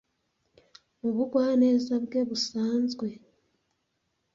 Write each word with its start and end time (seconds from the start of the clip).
mu 0.99 1.09
bugwaneza 1.15 1.93
bwe 2.05 2.19
busanzwe 2.29 3.07